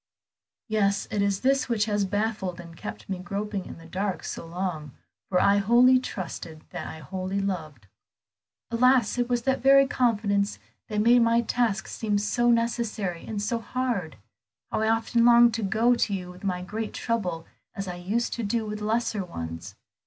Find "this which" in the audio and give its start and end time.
1.41-1.85